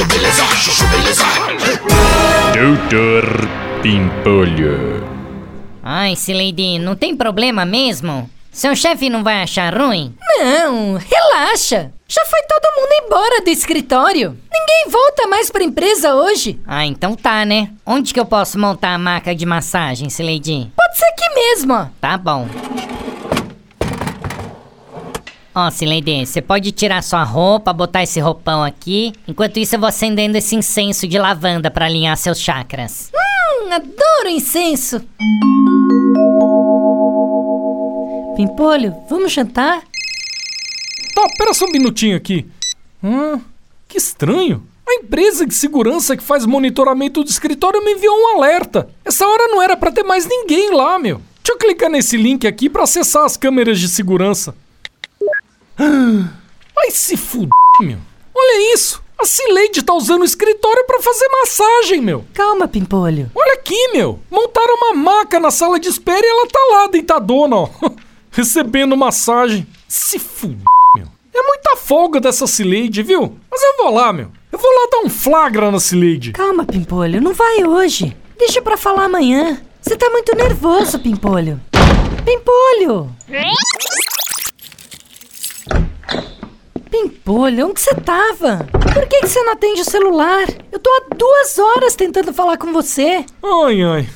[0.00, 1.24] chuchu beleza, chuchu beleza.
[2.54, 3.48] Doutor
[3.82, 5.04] Pimpolho.
[5.82, 8.28] Ai, Sileidi, não tem problema mesmo?
[8.50, 10.14] Seu chefe não vai achar ruim?
[10.38, 11.92] Não, relaxa.
[12.08, 14.36] Já foi todo mundo embora do escritório.
[14.52, 16.58] Ninguém volta mais pra empresa hoje.
[16.66, 17.70] Ah, então tá, né?
[17.86, 20.72] Onde que eu posso montar a maca de massagem, Sileidi?
[20.76, 21.86] Pode ser aqui mesmo, ó.
[22.00, 22.48] Tá bom.
[25.54, 29.12] Ó, Sileidi, você pode tirar sua roupa, botar esse roupão aqui.
[29.26, 33.10] Enquanto isso, eu vou acendendo esse incenso de lavanda pra alinhar seus chakras.
[33.12, 35.00] Hum, adoro incenso.
[38.36, 39.82] Pimpolho, vamos jantar?
[41.14, 42.46] Tá, pera só um minutinho aqui.
[43.02, 43.40] Hum,
[43.88, 44.62] que estranho.
[44.88, 48.88] A empresa de segurança que faz monitoramento do escritório me enviou um alerta.
[49.04, 51.20] Essa hora não era pra ter mais ninguém lá, meu.
[51.42, 54.54] Deixa eu clicar nesse link aqui pra acessar as câmeras de segurança.
[56.74, 57.98] Vai se fuder, meu.
[58.34, 59.02] Olha isso.
[59.18, 62.24] A Cileide tá usando o escritório pra fazer massagem, meu.
[62.32, 63.30] Calma, Pimpolho.
[63.34, 64.18] Olha aqui, meu.
[64.30, 67.68] Montaram uma maca na sala de espera e ela tá lá, deitadona, ó.
[68.30, 69.66] Recebendo massagem.
[69.86, 70.64] Se fuder,
[70.96, 71.06] meu.
[71.34, 73.36] É muita folga dessa Cileide, viu?
[73.50, 74.30] Mas eu vou lá, meu.
[74.50, 76.32] Eu vou lá dar um flagra na Cileide.
[76.32, 78.16] Calma, Pimpolho, não vai hoje.
[78.38, 79.60] Deixa pra falar amanhã.
[79.82, 81.60] Você tá muito nervoso, Pimpolho.
[82.24, 83.10] Pimpolho!
[87.20, 88.66] Pimpolho, onde você tava?
[88.72, 90.46] Por que, que você não atende o celular?
[90.72, 93.24] Eu tô há duas horas tentando falar com você.
[93.42, 94.08] Ai, ai.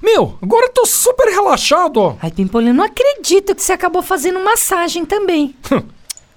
[0.00, 2.16] Meu, agora eu tô super relaxado, ó.
[2.22, 5.56] Ai, Pimpolho, eu não acredito que você acabou fazendo massagem também.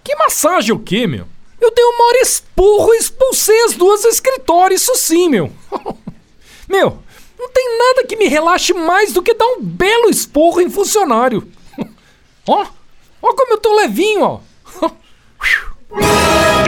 [0.03, 1.25] Que massagem o quê, meu?
[1.61, 5.51] Eu dei o maior esporro e expulsei as duas do escritório, isso sim, meu.
[6.67, 6.97] meu,
[7.37, 11.47] não tem nada que me relaxe mais do que dar um belo esporro em funcionário.
[12.47, 12.65] ó,
[13.21, 14.39] ó como eu tô levinho, ó.